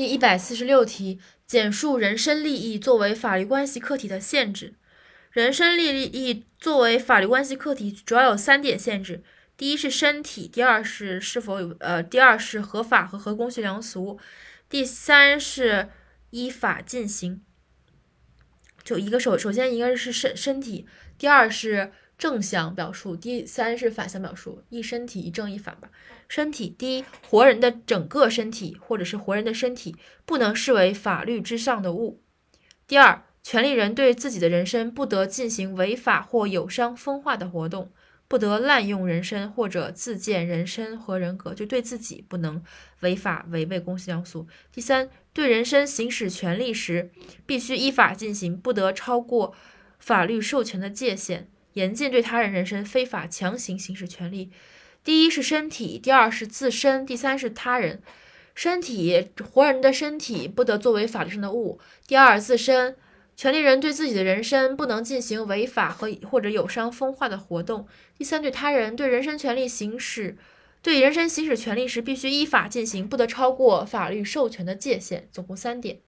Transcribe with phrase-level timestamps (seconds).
[0.00, 4.72] 第一百四十六题，简述人身利益作为法律关系客体的限制。
[5.30, 9.22] 人身利益作为法律关系客体，主要有三点限制：
[9.58, 14.18] 第一是身体，第二是是否有呃，第二是合法和合公序良俗，
[14.70, 15.90] 第三是
[16.30, 17.42] 依法进行。
[18.82, 20.86] 就一个首首先一个是身身体，
[21.18, 21.92] 第二是。
[22.20, 25.90] 正向表述，第三是反向表述，一身体一正一反吧。
[26.28, 29.96] 身体第一，活人的整个身体或者是活人的身体
[30.26, 32.22] 不能视为法律之上的物。
[32.86, 37.90] 第二，权利人对自己的人身不得进行违法或有伤风化的活动，
[38.28, 42.62] 不得滥用人身或者自建人身和人格，就对自己不能
[43.00, 44.46] 违法违背公序良俗。
[44.70, 47.10] 第三，对人身行使权利时，
[47.46, 49.54] 必须依法进行，不得超过
[49.98, 51.48] 法律授权的界限。
[51.74, 54.50] 严禁对他人人身非法强行行使权利。
[55.02, 58.02] 第一是身体，第二是自身，第三是他人。
[58.54, 61.80] 身体，活人的身体不得作为法律上的物。
[62.06, 62.96] 第二，自身，
[63.34, 67.86] 权利人对自己的人身不能进行违法和或者有伤风化的活动。
[68.18, 70.36] 第三，对他人，对人身权利行使，
[70.82, 75.28] 对人身行使权利时，必须依法进行，不得超过法律授权的界限。
[75.32, 75.98] 总共三点。